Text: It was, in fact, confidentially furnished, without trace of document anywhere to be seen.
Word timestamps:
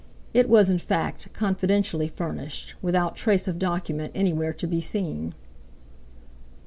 It 0.33 0.49
was, 0.49 0.67
in 0.71 0.79
fact, 0.79 1.31
confidentially 1.31 2.07
furnished, 2.07 2.73
without 2.81 3.15
trace 3.15 3.47
of 3.47 3.59
document 3.59 4.11
anywhere 4.15 4.51
to 4.51 4.65
be 4.65 4.81
seen. 4.81 5.35